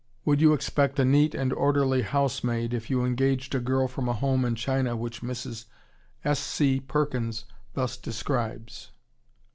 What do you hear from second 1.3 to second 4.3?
and orderly housemaid if you engaged a girl from a